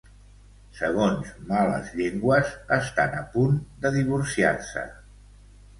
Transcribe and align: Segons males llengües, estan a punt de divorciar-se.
Segons 0.77 1.29
males 1.51 1.91
llengües, 1.99 2.57
estan 2.81 3.17
a 3.21 3.23
punt 3.37 3.63
de 3.87 3.95
divorciar-se. 4.01 4.91